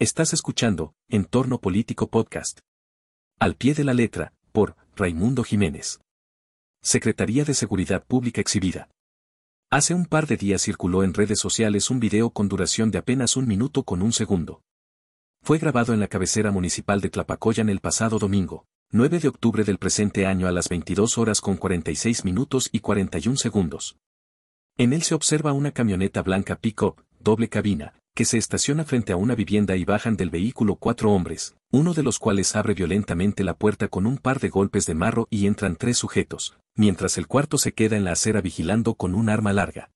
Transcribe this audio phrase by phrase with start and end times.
[0.00, 2.60] Estás escuchando Entorno Político Podcast.
[3.40, 5.98] Al pie de la letra, por Raimundo Jiménez.
[6.80, 8.88] Secretaría de Seguridad Pública exhibida.
[9.72, 13.36] Hace un par de días circuló en redes sociales un video con duración de apenas
[13.36, 14.62] un minuto con un segundo.
[15.42, 19.78] Fue grabado en la cabecera municipal de Tlapacoyan el pasado domingo, 9 de octubre del
[19.78, 23.98] presente año a las 22 horas con 46 minutos y 41 segundos.
[24.76, 29.16] En él se observa una camioneta blanca pick-up, doble cabina, que se estaciona frente a
[29.16, 33.54] una vivienda y bajan del vehículo cuatro hombres, uno de los cuales abre violentamente la
[33.54, 37.58] puerta con un par de golpes de marro y entran tres sujetos, mientras el cuarto
[37.58, 39.92] se queda en la acera vigilando con un arma larga.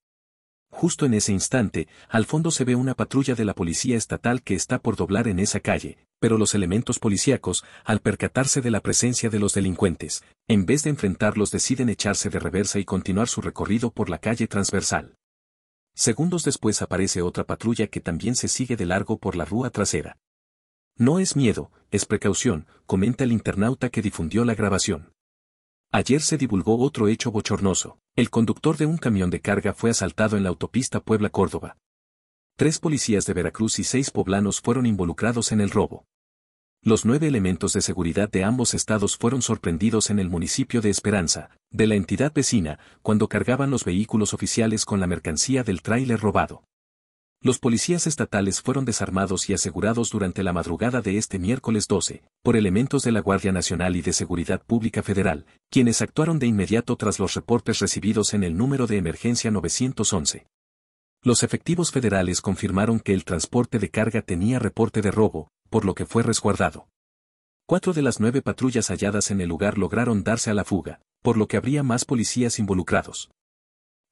[0.71, 4.55] Justo en ese instante, al fondo se ve una patrulla de la policía estatal que
[4.55, 9.31] está por doblar en esa calle, pero los elementos policíacos, al percatarse de la presencia
[9.31, 13.91] de los delincuentes, en vez de enfrentarlos deciden echarse de reversa y continuar su recorrido
[13.91, 15.17] por la calle transversal.
[15.95, 20.19] Segundos después aparece otra patrulla que también se sigue de largo por la rúa trasera.
[20.97, 25.13] No es miedo, es precaución, comenta el internauta que difundió la grabación.
[25.91, 27.99] Ayer se divulgó otro hecho bochornoso.
[28.17, 31.77] El conductor de un camión de carga fue asaltado en la autopista Puebla-Córdoba.
[32.57, 36.07] Tres policías de Veracruz y seis poblanos fueron involucrados en el robo.
[36.85, 41.51] Los nueve elementos de seguridad de ambos estados fueron sorprendidos en el municipio de Esperanza,
[41.71, 46.65] de la entidad vecina, cuando cargaban los vehículos oficiales con la mercancía del tráiler robado.
[47.41, 52.57] Los policías estatales fueron desarmados y asegurados durante la madrugada de este miércoles 12, por
[52.57, 57.21] elementos de la Guardia Nacional y de Seguridad Pública Federal, quienes actuaron de inmediato tras
[57.21, 60.47] los reportes recibidos en el número de emergencia 911.
[61.23, 65.95] Los efectivos federales confirmaron que el transporte de carga tenía reporte de robo, por lo
[65.95, 66.87] que fue resguardado.
[67.67, 71.39] Cuatro de las nueve patrullas halladas en el lugar lograron darse a la fuga, por
[71.39, 73.31] lo que habría más policías involucrados.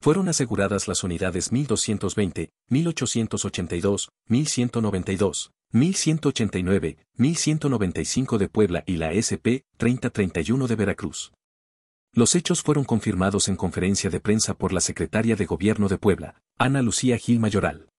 [0.01, 10.67] Fueron aseguradas las unidades 1220, 1882, 1192, 1189, 1195 de Puebla y la SP 3031
[10.67, 11.31] de Veracruz.
[12.13, 16.41] Los hechos fueron confirmados en conferencia de prensa por la secretaria de Gobierno de Puebla,
[16.57, 17.90] Ana Lucía Gil Mayoral.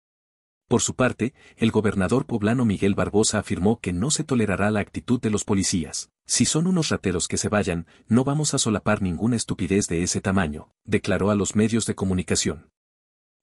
[0.73, 5.21] Por su parte, el gobernador poblano Miguel Barbosa afirmó que no se tolerará la actitud
[5.21, 6.09] de los policías.
[6.25, 10.23] Si son unos rateros que se vayan, no vamos a solapar ninguna estupidez de ese
[10.23, 12.71] tamaño, declaró a los medios de comunicación.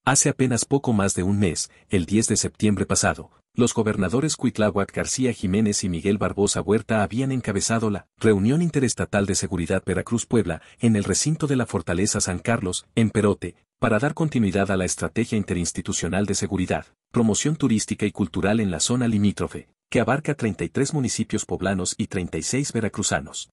[0.05, 4.91] Hace apenas poco más de un mes, el 10 de septiembre pasado, los gobernadores Cuitláhuac
[4.91, 10.95] García Jiménez y Miguel Barbosa Huerta habían encabezado la reunión interestatal de seguridad Veracruz-Puebla en
[10.95, 15.37] el recinto de la Fortaleza San Carlos, en Perote, para dar continuidad a la estrategia
[15.37, 21.45] interinstitucional de seguridad, promoción turística y cultural en la zona limítrofe, que abarca 33 municipios
[21.45, 23.49] poblanos y 36 veracruzanos.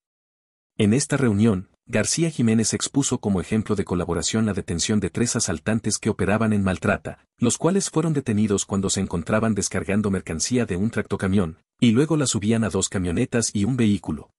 [0.77, 5.99] En esta reunión, García Jiménez expuso como ejemplo de colaboración la detención de tres asaltantes
[5.99, 10.91] que operaban en Maltrata, los cuales fueron detenidos cuando se encontraban descargando mercancía de un
[10.91, 14.31] tractocamión, y luego la subían a dos camionetas y un vehículo.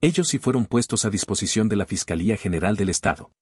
[0.00, 3.32] Ellos sí fueron puestos a disposición de la Fiscalía General del Estado.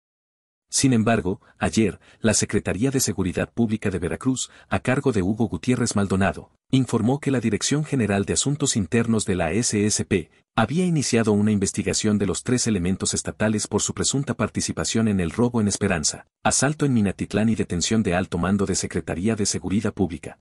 [0.69, 5.95] Sin embargo, ayer, la Secretaría de Seguridad Pública de Veracruz, a cargo de Hugo Gutiérrez
[5.95, 11.53] Maldonado, informó que la Dirección General de Asuntos Internos de la SSP había iniciado una
[11.53, 16.27] investigación de los tres elementos estatales por su presunta participación en el robo en Esperanza,
[16.43, 20.41] asalto en Minatitlán y detención de alto mando de Secretaría de Seguridad Pública.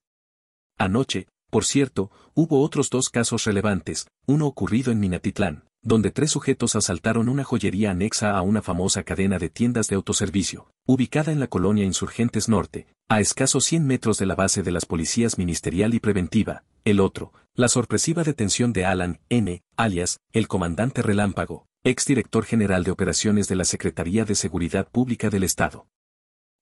[0.78, 6.75] Anoche, por cierto, hubo otros dos casos relevantes, uno ocurrido en Minatitlán, donde tres sujetos
[6.75, 11.47] asaltaron una joyería anexa a una famosa cadena de tiendas de autoservicio, ubicada en la
[11.47, 16.00] colonia Insurgentes Norte, a escasos 100 metros de la base de las policías ministerial y
[16.00, 16.63] preventiva.
[16.85, 22.90] El otro, la sorpresiva detención de Alan N., alias, el comandante Relámpago, exdirector general de
[22.90, 25.85] operaciones de la Secretaría de Seguridad Pública del Estado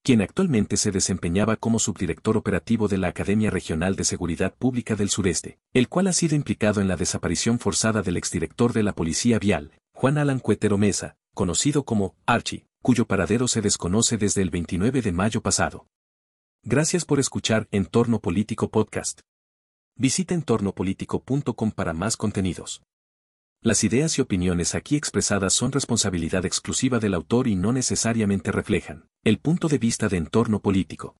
[0.04, 5.10] quien actualmente se desempeñaba como subdirector operativo de la Academia Regional de Seguridad Pública del
[5.10, 9.40] Sureste, el cual ha sido implicado en la desaparición forzada del exdirector de la Policía
[9.40, 15.02] Vial, Juan Alan Cuetero Mesa, conocido como Archie, cuyo paradero se desconoce desde el 29
[15.02, 15.88] de mayo pasado.
[16.64, 19.22] Gracias por escuchar Entorno Político Podcast.
[19.96, 22.82] Visita entornopolítico.com para más contenidos.
[23.66, 29.08] Las ideas y opiniones aquí expresadas son responsabilidad exclusiva del autor y no necesariamente reflejan
[29.24, 31.16] el punto de vista de entorno político.